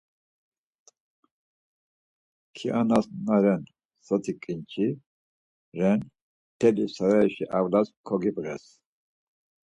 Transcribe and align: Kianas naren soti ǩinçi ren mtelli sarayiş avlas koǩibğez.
Kianas 2.55 3.05
naren 3.25 3.61
soti 4.05 4.33
ǩinçi 4.41 4.87
ren 5.79 5.99
mtelli 6.51 6.85
sarayiş 6.95 7.37
avlas 7.57 7.87
koǩibğez. 8.07 8.63